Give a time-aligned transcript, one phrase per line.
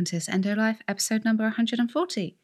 [0.00, 2.38] Welcome to this Endo Life episode number 140.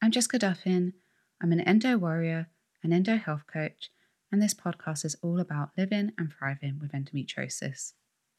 [0.00, 0.94] I'm Jessica Duffin.
[1.38, 2.48] I'm an endo warrior,
[2.82, 3.90] an endo health coach,
[4.32, 7.92] and this podcast is all about living and thriving with endometriosis.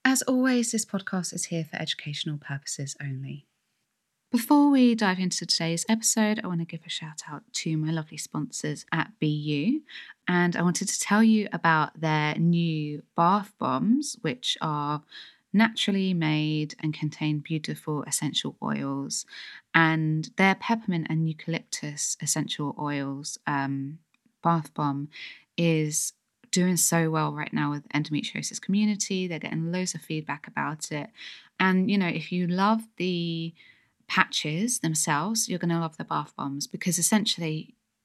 [0.03, 3.45] As always, this podcast is here for educational purposes only.
[4.31, 7.91] Before we dive into today's episode, I want to give a shout out to my
[7.91, 9.81] lovely sponsors at BU.
[10.27, 15.03] And I wanted to tell you about their new bath bombs, which are
[15.55, 19.25] naturally made and contain beautiful essential oils.
[19.73, 23.99] And their peppermint and eucalyptus essential oils um,
[24.43, 25.09] bath bomb
[25.57, 26.13] is
[26.51, 29.27] doing so well right now with endometriosis community.
[29.27, 31.09] They're getting loads of feedback about it.
[31.59, 33.53] And, you know, if you love the
[34.07, 37.74] patches themselves, you're going to love the bath bombs because essentially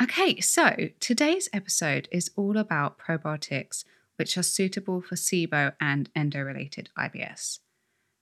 [0.00, 6.40] Okay, so today's episode is all about probiotics which are suitable for SIBO and endo
[6.40, 7.58] related IBS.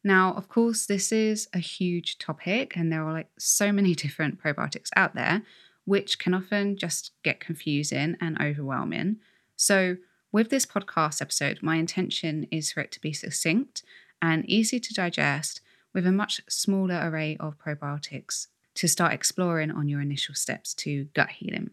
[0.03, 4.43] Now, of course, this is a huge topic, and there are like so many different
[4.43, 5.43] probiotics out there,
[5.85, 9.17] which can often just get confusing and overwhelming.
[9.55, 9.99] So,
[10.33, 13.83] with this podcast episode, my intention is for it to be succinct
[14.23, 15.61] and easy to digest
[15.93, 21.05] with a much smaller array of probiotics to start exploring on your initial steps to
[21.15, 21.71] gut healing.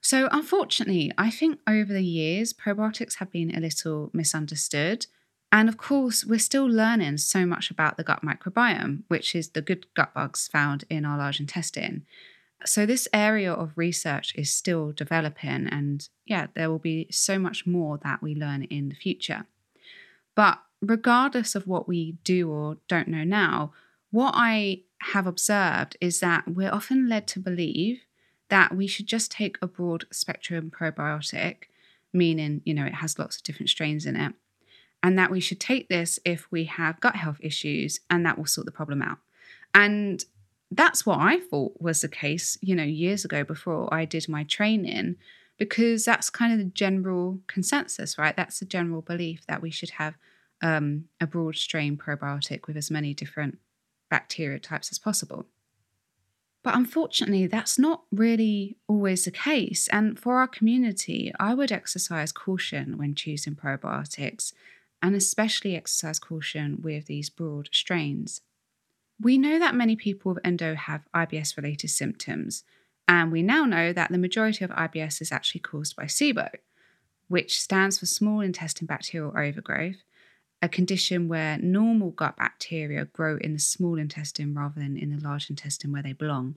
[0.00, 5.06] So, unfortunately, I think over the years, probiotics have been a little misunderstood.
[5.52, 9.62] And of course, we're still learning so much about the gut microbiome, which is the
[9.62, 12.04] good gut bugs found in our large intestine.
[12.64, 17.66] So, this area of research is still developing, and yeah, there will be so much
[17.66, 19.46] more that we learn in the future.
[20.34, 23.72] But regardless of what we do or don't know now,
[24.10, 28.02] what I have observed is that we're often led to believe
[28.48, 31.64] that we should just take a broad spectrum probiotic,
[32.12, 34.34] meaning, you know, it has lots of different strains in it,
[35.02, 38.46] and that we should take this if we have gut health issues and that will
[38.46, 39.18] sort the problem out.
[39.74, 40.24] And
[40.70, 44.44] that's what I thought was the case, you know, years ago before I did my
[44.44, 45.16] training,
[45.58, 48.36] because that's kind of the general consensus, right?
[48.36, 50.14] That's the general belief that we should have
[50.62, 53.58] um, a broad strain probiotic with as many different
[54.12, 55.46] bacteria types as possible.
[56.62, 59.88] But unfortunately, that's not really always the case.
[59.88, 64.52] And for our community, I would exercise caution when choosing probiotics,
[65.00, 68.42] and especially exercise caution with these broad strains.
[69.18, 72.64] We know that many people with endo have IBS related symptoms,
[73.08, 76.50] and we now know that the majority of IBS is actually caused by SIBO,
[77.28, 80.02] which stands for small intestine bacterial overgrowth,
[80.62, 85.22] a condition where normal gut bacteria grow in the small intestine rather than in the
[85.22, 86.54] large intestine where they belong.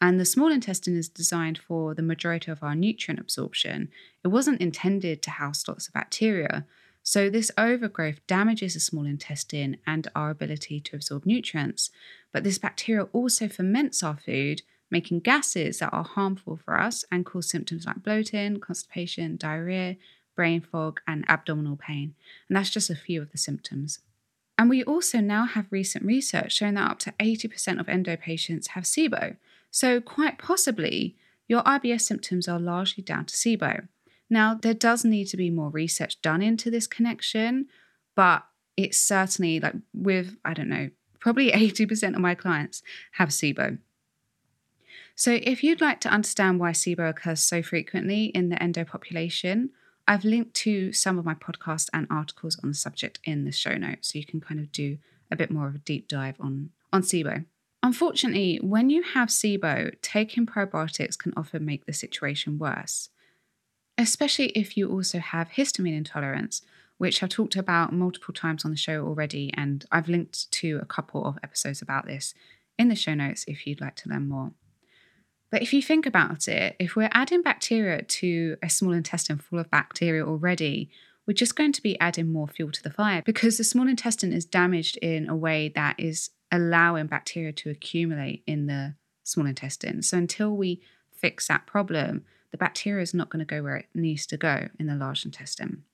[0.00, 3.90] And the small intestine is designed for the majority of our nutrient absorption.
[4.24, 6.66] It wasn't intended to house lots of bacteria,
[7.02, 11.90] so, this overgrowth damages the small intestine and our ability to absorb nutrients.
[12.32, 17.24] But this bacteria also ferments our food, making gases that are harmful for us and
[17.24, 19.96] cause symptoms like bloating, constipation, diarrhea,
[20.40, 22.14] brain fog, and abdominal pain.
[22.48, 23.98] And that's just a few of the symptoms.
[24.56, 28.68] And we also now have recent research showing that up to 80% of endo patients
[28.68, 29.36] have SIBO.
[29.70, 31.14] So, quite possibly,
[31.46, 33.88] your IBS symptoms are largely down to SIBO.
[34.30, 37.66] Now, there does need to be more research done into this connection,
[38.16, 38.46] but
[38.78, 40.88] it's certainly like with, I don't know,
[41.18, 42.82] probably 80% of my clients
[43.18, 43.76] have SIBO.
[45.14, 49.72] So, if you'd like to understand why SIBO occurs so frequently in the endo population,
[50.10, 53.76] I've linked to some of my podcasts and articles on the subject in the show
[53.76, 54.98] notes, so you can kind of do
[55.30, 57.46] a bit more of a deep dive on, on SIBO.
[57.82, 63.08] Unfortunately, when you have SIBO, taking probiotics can often make the situation worse
[64.00, 66.62] especially if you also have histamine intolerance,
[66.96, 70.86] which I've talked about multiple times on the show already, and I've linked to a
[70.86, 72.34] couple of episodes about this
[72.78, 74.52] in the show notes if you'd like to learn more.
[75.50, 79.58] But if you think about it, if we're adding bacteria to a small intestine full
[79.58, 80.90] of bacteria already,
[81.26, 84.32] we're just going to be adding more fuel to the fire because the small intestine
[84.32, 88.94] is damaged in a way that is allowing bacteria to accumulate in the
[89.24, 90.02] small intestine.
[90.02, 90.80] So until we
[91.12, 94.68] fix that problem, the bacteria is not going to go where it needs to go
[94.78, 95.84] in the large intestine.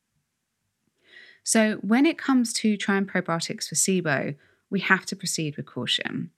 [1.45, 4.37] So when it comes to trying probiotics for SIBO,
[4.71, 6.31] we have to proceed with caution.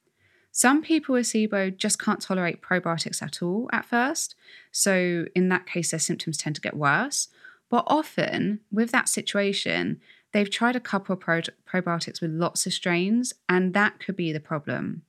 [0.58, 4.34] Some people with SIBO just can't tolerate probiotics at all at first.
[4.72, 7.28] So, in that case, their symptoms tend to get worse.
[7.70, 10.00] But often, with that situation,
[10.32, 14.32] they've tried a couple of pro- probiotics with lots of strains, and that could be
[14.32, 15.02] the problem.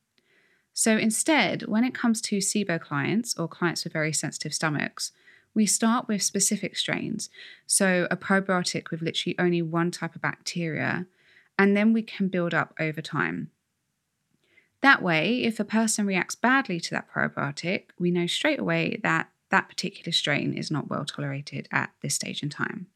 [0.75, 5.13] So, instead, when it comes to SIBO clients or clients with very sensitive stomachs,
[5.55, 7.31] we start with specific strains.
[7.65, 11.07] So, a probiotic with literally only one type of bacteria,
[11.57, 13.49] and then we can build up over time.
[14.81, 19.29] That way, if a person reacts badly to that probiotic, we know straight away that
[19.51, 22.87] that particular strain is not well tolerated at this stage in time.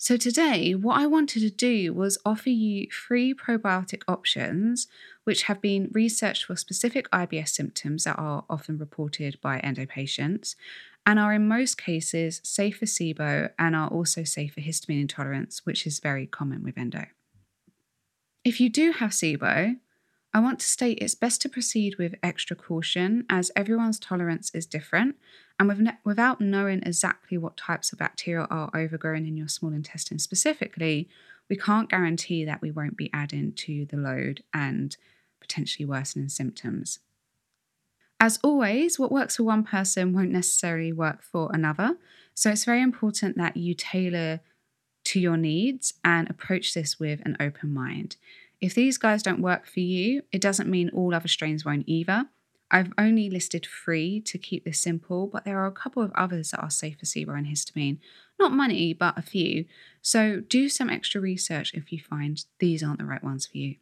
[0.00, 4.86] So, today, what I wanted to do was offer you three probiotic options
[5.24, 10.54] which have been researched for specific IBS symptoms that are often reported by endo patients
[11.04, 15.66] and are in most cases safe for SIBO and are also safe for histamine intolerance,
[15.66, 17.06] which is very common with endo.
[18.44, 19.78] If you do have SIBO,
[20.34, 24.66] I want to state it's best to proceed with extra caution as everyone's tolerance is
[24.66, 25.16] different,
[25.58, 29.72] and with ne- without knowing exactly what types of bacteria are overgrown in your small
[29.72, 31.08] intestine specifically,
[31.48, 34.96] we can't guarantee that we won't be adding to the load and
[35.40, 36.98] potentially worsening symptoms.
[38.20, 41.96] As always, what works for one person won't necessarily work for another,
[42.34, 44.40] so it's very important that you tailor
[45.04, 48.16] to your needs and approach this with an open mind.
[48.60, 52.26] If these guys don't work for you, it doesn't mean all other strains won't either.
[52.70, 56.50] I've only listed three to keep this simple, but there are a couple of others
[56.50, 57.98] that are safe for SIBO and histamine.
[58.38, 59.64] Not many, but a few.
[60.02, 63.76] So do some extra research if you find these aren't the right ones for you.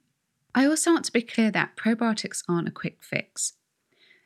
[0.54, 3.54] I also want to be clear that probiotics aren't a quick fix.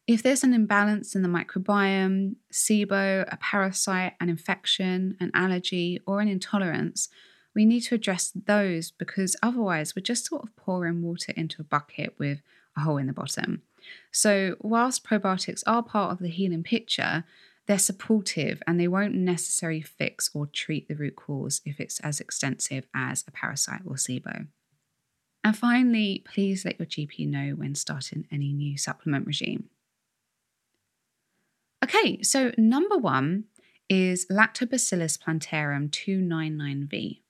[0.07, 6.21] If there's an imbalance in the microbiome, SIBO, a parasite, an infection, an allergy, or
[6.21, 7.09] an intolerance,
[7.55, 11.65] we need to address those because otherwise we're just sort of pouring water into a
[11.65, 12.43] bucket with
[12.77, 13.63] a hole in the bottom.
[14.13, 17.25] So, whilst probiotics are part of the healing picture,
[17.67, 22.21] they're supportive and they won't necessarily fix or treat the root cause if it's as
[22.21, 24.47] extensive as a parasite or SIBO.
[25.43, 29.71] And finally, please let your GP know when starting any new supplement regime.
[31.83, 33.45] Okay, so number one
[33.89, 37.21] is Lactobacillus plantarum 299V.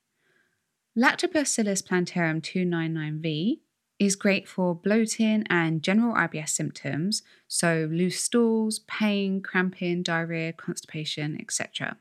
[1.00, 3.60] Lactobacillus plantarum 299V
[3.98, 11.38] is great for bloating and general IBS symptoms, so loose stools, pain, cramping, diarrhea, constipation,
[11.40, 11.96] etc.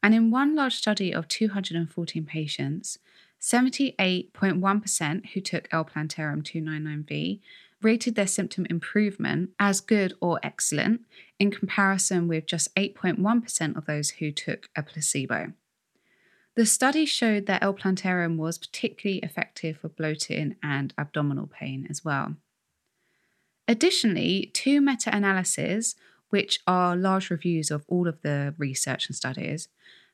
[0.00, 2.98] And in one large study of 214 patients,
[3.40, 7.40] 78.1% who took L plantarum 299V
[7.82, 11.00] rated their symptom improvement as good or excellent
[11.40, 15.52] in comparison with just 8.1% of those who took a placebo.
[16.56, 22.36] The study showed that L-Plantarum was particularly effective for bloating and abdominal pain as well.
[23.66, 25.96] Additionally, two meta analyses,
[26.28, 29.68] which are large reviews of all of the research and studies,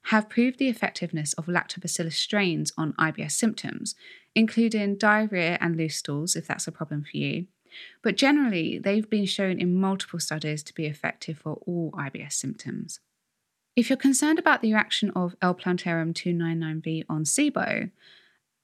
[0.05, 3.95] have proved the effectiveness of lactobacillus strains on IBS symptoms,
[4.35, 7.47] including diarrhea and loose stools, if that's a problem for you.
[8.03, 13.01] But generally, they've been shown in multiple studies to be effective for all IBS symptoms.
[13.81, 15.55] If you're concerned about the action of L.
[15.55, 17.91] plantarum 299V on SIBO,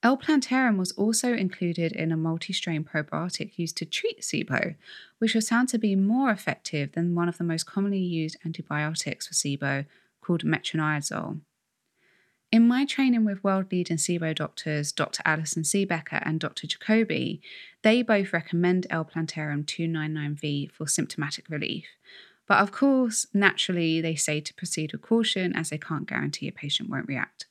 [0.03, 0.15] L.
[0.15, 4.75] plantarum was also included in a multi strain probiotic used to treat SIBO,
[5.17, 9.25] which was found to be more effective than one of the most commonly used antibiotics
[9.25, 9.87] for SIBO
[10.21, 11.41] called metronidazole.
[12.51, 15.23] In my training with world leading SIBO doctors, Dr.
[15.25, 16.67] Alison Siebecker and Dr.
[16.67, 17.41] Jacobi,
[17.81, 19.03] they both recommend L.
[19.03, 21.87] plantarum 299V for symptomatic relief,
[22.47, 26.51] but of course, naturally, they say to proceed with caution as they can't guarantee a
[26.51, 27.45] patient won't react.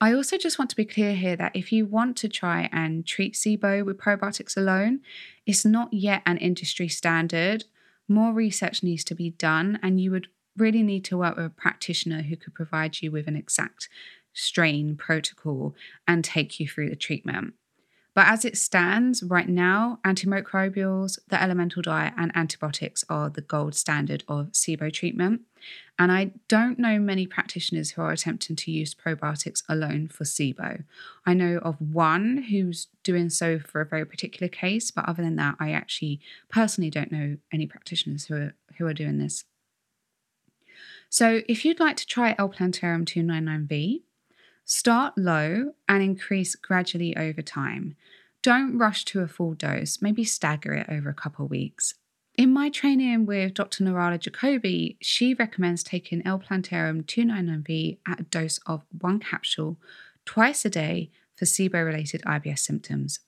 [0.00, 3.06] I also just want to be clear here that if you want to try and
[3.06, 5.00] treat SIBO with probiotics alone,
[5.46, 7.64] it's not yet an industry standard.
[8.08, 11.50] More research needs to be done, and you would really need to work with a
[11.50, 13.88] practitioner who could provide you with an exact
[14.32, 15.74] strain protocol
[16.06, 17.54] and take you through the treatment.
[18.14, 23.74] But as it stands right now, antimicrobials, the elemental diet, and antibiotics are the gold
[23.74, 25.42] standard of SIBO treatment.
[25.98, 30.84] And I don't know many practitioners who are attempting to use probiotics alone for SIBO.
[31.26, 35.36] I know of one who's doing so for a very particular case, but other than
[35.36, 39.44] that, I actually personally don't know any practitioners who are, who are doing this.
[41.08, 44.02] So if you'd like to try L-Plantarum 299V,
[44.64, 47.96] start low and increase gradually over time.
[48.42, 51.94] Don't rush to a full dose, maybe stagger it over a couple weeks.
[52.36, 53.84] In my training with Dr.
[53.84, 59.78] Nirala Jacobi, she recommends taking L-Plantarum 299V at a dose of one capsule
[60.24, 63.20] twice a day for SIBO related IBS symptoms.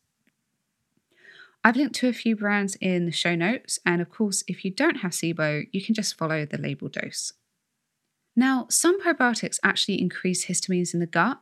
[1.63, 4.71] I've linked to a few brands in the show notes, and of course, if you
[4.71, 7.33] don't have SIBO, you can just follow the label dose.
[8.37, 11.41] Now, some probiotics actually increase histamines in the gut,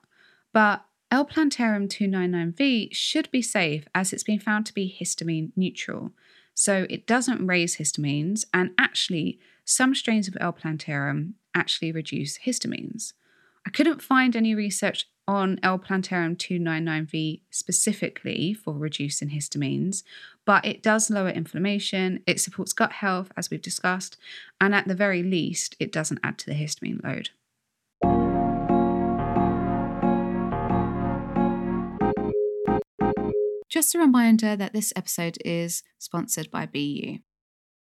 [0.52, 6.12] but L-Plantarum 299V should be safe as it's been found to be histamine neutral.
[6.54, 13.12] So it doesn't raise histamines, and actually, some strains of L-Plantarum actually reduce histamines.
[13.66, 20.02] I couldn't find any research on L-Plantarum 299V specifically for reducing histamines,
[20.44, 24.16] but it does lower inflammation, it supports gut health, as we've discussed,
[24.60, 27.30] and at the very least, it doesn't add to the histamine load.
[33.68, 37.18] Just a reminder that this episode is sponsored by BU.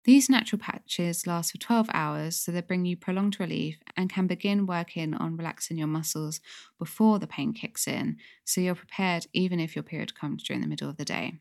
[0.05, 4.27] These natural patches last for 12 hours, so they bring you prolonged relief and can
[4.27, 6.41] begin working on relaxing your muscles
[6.79, 10.69] before the pain kicks in, so you're prepared even if your period comes during the
[10.69, 11.35] middle of the day.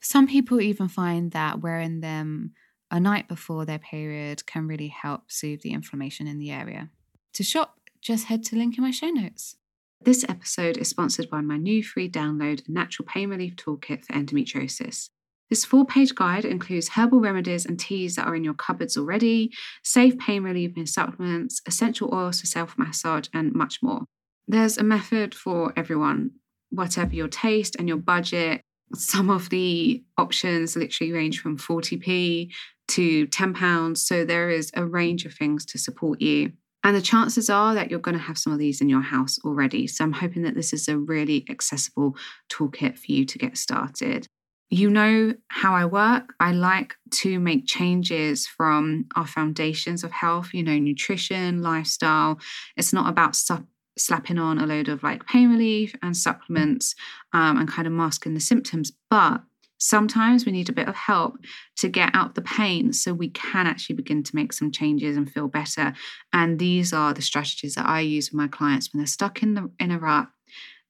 [0.00, 2.52] Some people even find that wearing them
[2.90, 6.90] a night before their period can really help soothe the inflammation in the area.
[7.34, 9.56] To shop, just head to the link in my show notes.
[10.00, 15.10] This episode is sponsored by my new free download Natural Pain Relief Toolkit for Endometriosis.
[15.50, 19.52] This four page guide includes herbal remedies and teas that are in your cupboards already,
[19.82, 24.02] safe pain relieving supplements, essential oils for self massage, and much more.
[24.46, 26.32] There's a method for everyone,
[26.70, 28.60] whatever your taste and your budget.
[28.94, 32.50] Some of the options literally range from 40p
[32.88, 33.98] to £10.
[33.98, 36.52] So there is a range of things to support you.
[36.84, 39.38] And the chances are that you're going to have some of these in your house
[39.44, 39.86] already.
[39.86, 42.16] So I'm hoping that this is a really accessible
[42.50, 44.26] toolkit for you to get started.
[44.70, 46.34] You know how I work.
[46.40, 52.38] I like to make changes from our foundations of health, you know, nutrition, lifestyle.
[52.76, 56.94] It's not about su- slapping on a load of like pain relief and supplements
[57.32, 59.42] um, and kind of masking the symptoms, but
[59.78, 61.36] Sometimes we need a bit of help
[61.76, 65.30] to get out the pain so we can actually begin to make some changes and
[65.30, 65.94] feel better.
[66.32, 69.54] And these are the strategies that I use with my clients when they're stuck in
[69.54, 70.28] the in a rut,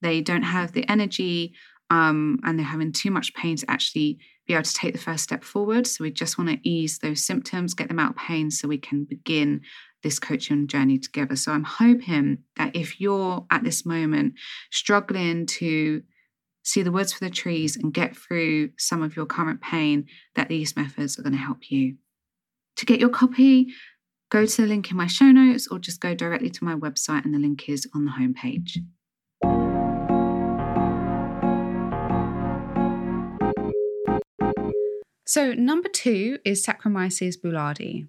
[0.01, 1.53] they don't have the energy
[1.89, 5.23] um, and they're having too much pain to actually be able to take the first
[5.23, 5.87] step forward.
[5.87, 8.77] So we just want to ease those symptoms, get them out of pain so we
[8.77, 9.61] can begin
[10.01, 11.35] this coaching journey together.
[11.35, 14.33] So I'm hoping that if you're at this moment
[14.71, 16.01] struggling to
[16.63, 20.05] see the woods for the trees, and get through some of your current pain,
[20.35, 21.95] that these methods are going to help you.
[22.77, 23.67] To get your copy,
[24.29, 27.25] go to the link in my show notes or just go directly to my website,
[27.25, 28.77] and the link is on the homepage.
[35.29, 38.07] So, number two is Saccharomyces boulardii.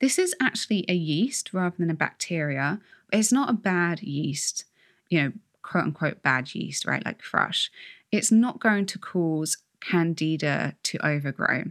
[0.00, 2.80] This is actually a yeast rather than a bacteria.
[3.12, 4.64] It's not a bad yeast.
[5.08, 7.04] You know, quote unquote bad yeast, right?
[7.04, 7.70] Like thrush,
[8.10, 11.66] it's not going to cause candida to overgrow.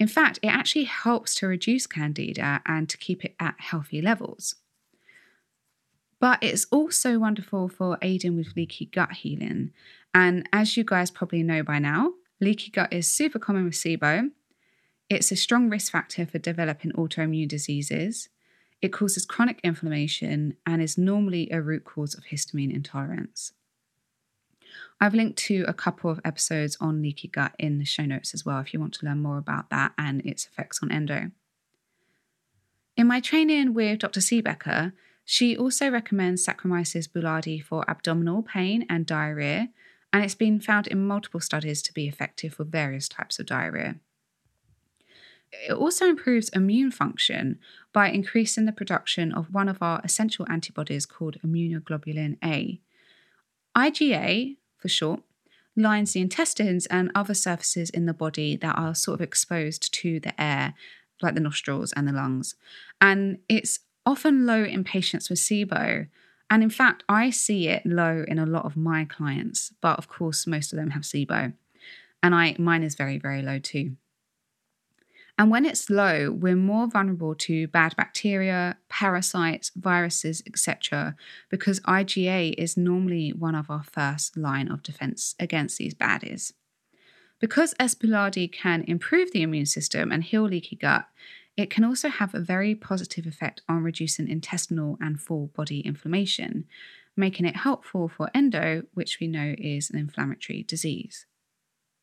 [0.00, 4.56] In fact, it actually helps to reduce candida and to keep it at healthy levels.
[6.18, 9.70] But it's also wonderful for aiding with leaky gut healing.
[10.12, 14.30] And as you guys probably know by now, leaky gut is super common with SIBO.
[15.08, 18.28] It's a strong risk factor for developing autoimmune diseases.
[18.82, 23.52] It causes chronic inflammation and is normally a root cause of histamine intolerance.
[25.00, 28.44] I've linked to a couple of episodes on leaky gut in the show notes as
[28.44, 31.30] well if you want to learn more about that and its effects on endo.
[32.96, 34.20] In my training with Dr.
[34.20, 34.92] Siebecker,
[35.24, 39.68] she also recommends Saccharomyces boulardii for abdominal pain and diarrhea,
[40.16, 43.96] and it's been found in multiple studies to be effective for various types of diarrhea.
[45.68, 47.58] It also improves immune function
[47.92, 52.80] by increasing the production of one of our essential antibodies called immunoglobulin A.
[53.76, 55.20] IgA, for short,
[55.76, 60.18] lines the intestines and other surfaces in the body that are sort of exposed to
[60.18, 60.72] the air,
[61.20, 62.54] like the nostrils and the lungs.
[63.02, 66.06] And it's often low in patients with SIBO.
[66.48, 70.08] And in fact, I see it low in a lot of my clients, but of
[70.08, 71.52] course, most of them have SIBO.
[72.22, 73.96] And I mine is very, very low too.
[75.38, 81.14] And when it's low, we're more vulnerable to bad bacteria, parasites, viruses, etc.,
[81.50, 86.52] because IgA is normally one of our first line of defense against these baddies.
[87.38, 91.06] Because boulardii can improve the immune system and heal leaky gut,
[91.56, 96.66] it can also have a very positive effect on reducing intestinal and full body inflammation,
[97.16, 101.24] making it helpful for endo, which we know is an inflammatory disease.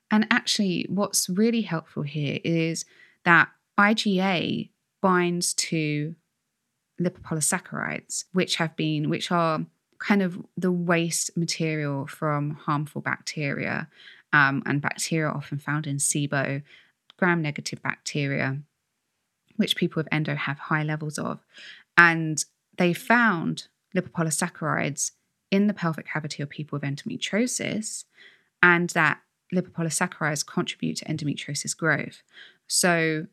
[0.10, 2.86] And actually, what's really helpful here is
[3.26, 4.70] that IgA
[5.02, 6.16] binds to
[7.00, 9.66] lipopolysaccharides, which have been, which are
[10.00, 13.88] kind of the waste material from harmful bacteria.
[14.32, 16.64] Um, and bacteria often found in SIBO,
[17.18, 18.58] gram negative bacteria,
[19.56, 21.40] which people with endo have high levels of.
[21.98, 22.44] And
[22.78, 25.12] they found lipopolysaccharides
[25.52, 28.06] in the pelvic cavity of people with endometriosis,
[28.62, 29.22] and that
[29.54, 32.24] lipopolysaccharides contribute to endometriosis growth.
[32.68, 33.28] So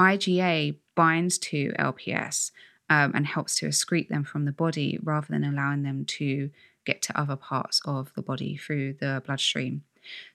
[0.00, 2.52] IgA binds to LPS
[2.88, 6.50] um, and helps to excrete them from the body rather than allowing them to
[6.86, 9.82] get to other parts of the body through the bloodstream.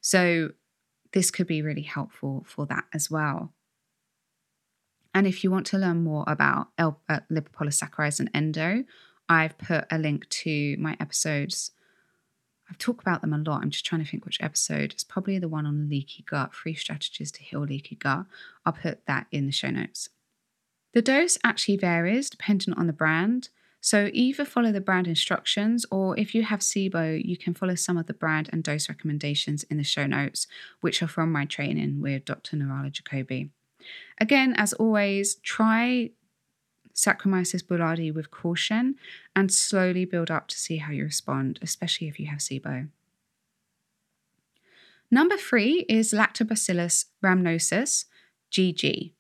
[0.02, 0.52] So
[1.14, 3.54] this could be really helpful for that as well.
[5.14, 8.84] And if you want to learn more about L- uh, lipopolysaccharides and endo,
[9.30, 11.72] I've put a link to my episodes
[12.70, 13.62] I've talked about them a lot.
[13.62, 14.94] I'm just trying to think which episode.
[14.94, 18.26] It's probably the one on leaky gut, three strategies to heal leaky gut.
[18.66, 20.10] I'll put that in the show notes.
[20.94, 23.50] The dose actually varies depending on the brand.
[23.80, 27.98] So either follow the brand instructions, or if you have SIBO, you can follow some
[27.98, 30.48] of the brand and dose recommendations in the show notes,
[30.80, 32.56] which are from my training with Dr.
[32.56, 33.50] Nirala Jacobi.
[34.20, 36.12] Again, as always, try
[36.94, 38.96] Saccharomyces boulardii with caution
[39.36, 42.90] and slowly build up to see how you respond, especially if you have SIBO.
[45.10, 48.06] Number three is Lactobacillus rhamnosus,
[48.52, 49.12] GG.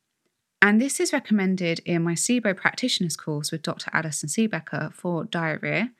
[0.61, 3.89] And this is recommended in my SIBO practitioner's course with Dr.
[3.93, 5.91] Alison Siebecker for diarrhea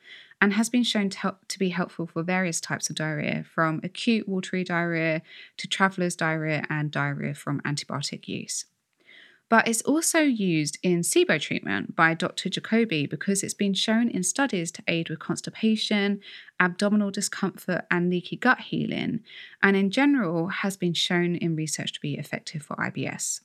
[0.44, 3.80] and has been shown to, help, to be helpful for various types of diarrhea, from
[3.82, 5.22] acute watery diarrhea
[5.56, 8.66] to traveler's diarrhea and diarrhea from antibiotic use
[9.50, 12.50] but it's also used in SIBO treatment by Dr.
[12.50, 16.22] Jacobi because it's been shown in studies to aid with constipation,
[16.60, 19.20] abdominal discomfort, and leaky gut healing,
[19.62, 23.42] and in general has been shown in research to be effective for IBS.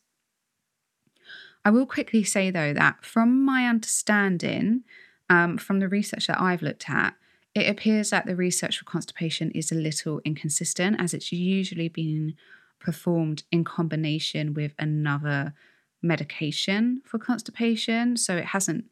[1.62, 4.84] I will quickly say though that from my understanding,
[5.30, 7.14] um, from the research that I've looked at,
[7.54, 12.34] it appears that the research for constipation is a little inconsistent as it's usually been
[12.78, 15.54] performed in combination with another
[16.02, 18.16] medication for constipation.
[18.16, 18.84] So it hasn't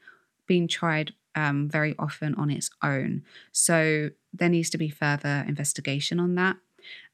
[0.46, 3.22] been tried um, very often on its own.
[3.52, 6.56] So there needs to be further investigation on that.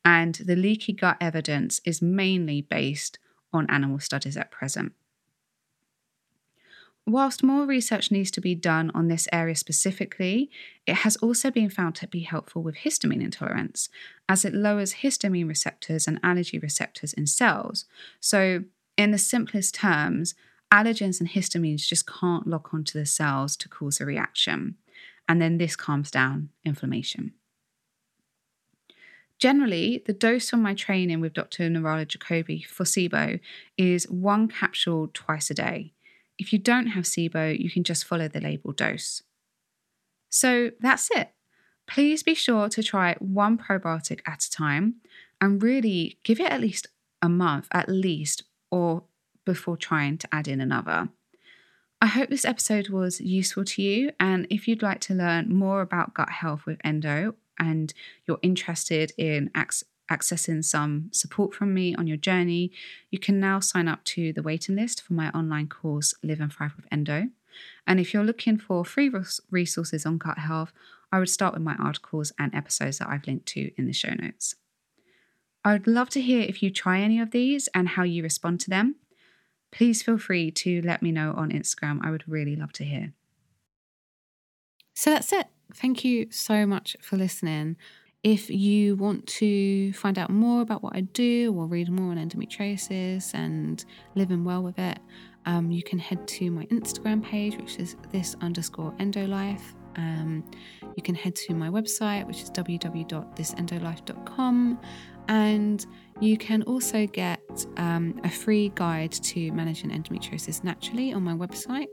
[0.04, 3.18] And the leaky gut evidence is mainly based
[3.52, 4.92] on animal studies at present.
[7.06, 10.50] Whilst more research needs to be done on this area specifically,
[10.86, 13.88] it has also been found to be helpful with histamine intolerance,
[14.28, 17.86] as it lowers histamine receptors and allergy receptors in cells.
[18.20, 18.64] So,
[18.96, 20.34] in the simplest terms,
[20.72, 24.76] allergens and histamines just can't lock onto the cells to cause a reaction.
[25.28, 27.32] And then this calms down inflammation.
[29.38, 31.68] Generally, the dose from my training with Dr.
[31.68, 33.40] Nirala Jacobi for SIBO
[33.76, 35.94] is one capsule twice a day.
[36.42, 39.22] If you don't have SIBO, you can just follow the label dose.
[40.28, 41.30] So that's it.
[41.86, 44.96] Please be sure to try one probiotic at a time
[45.40, 46.88] and really give it at least
[47.22, 49.04] a month, at least, or
[49.44, 51.10] before trying to add in another.
[52.00, 54.10] I hope this episode was useful to you.
[54.18, 57.94] And if you'd like to learn more about gut health with endo and
[58.26, 59.48] you're interested in
[60.10, 62.72] accessing some support from me on your journey,
[63.10, 66.52] you can now sign up to the waiting list for my online course, Live and
[66.52, 67.28] Thrive with Endo.
[67.86, 69.10] And if you're looking for free
[69.50, 70.72] resources on gut health,
[71.10, 74.14] I would start with my articles and episodes that I've linked to in the show
[74.14, 74.54] notes.
[75.64, 78.60] I would love to hear if you try any of these and how you respond
[78.60, 78.96] to them.
[79.70, 82.00] Please feel free to let me know on Instagram.
[82.02, 83.12] I would really love to hear.
[84.94, 85.46] So that's it.
[85.74, 87.76] Thank you so much for listening.
[88.22, 92.18] If you want to find out more about what I do or read more on
[92.18, 95.00] endometriosis and living well with it,
[95.44, 99.74] um, you can head to my Instagram page, which is this underscore endolife.
[99.96, 100.44] Um,
[100.96, 104.80] you can head to my website, which is www.thisendolife.com.
[105.28, 105.84] And
[106.20, 111.88] you can also get um, a free guide to managing endometriosis naturally on my website.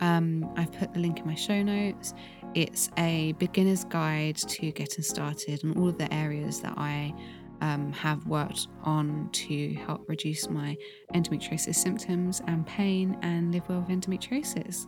[0.00, 2.14] Um, I've put the link in my show notes.
[2.54, 7.14] It's a beginner's guide to getting started and all of the areas that I
[7.62, 10.76] um, have worked on to help reduce my
[11.14, 14.86] endometriosis symptoms and pain and live well with endometriosis.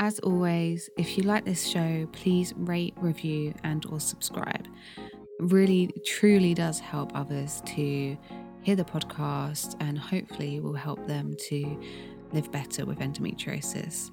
[0.00, 4.66] As always, if you like this show, please rate, review, and or subscribe.
[5.38, 8.16] Really, truly does help others to
[8.62, 11.80] hear the podcast and hopefully will help them to
[12.32, 14.10] live better with endometriosis.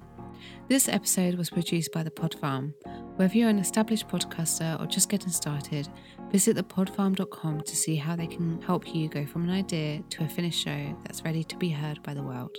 [0.68, 2.74] This episode was produced by The Pod Farm.
[3.16, 5.88] Whether you're an established podcaster or just getting started,
[6.30, 10.28] visit thepodfarm.com to see how they can help you go from an idea to a
[10.28, 12.56] finished show that's ready to be heard by the world.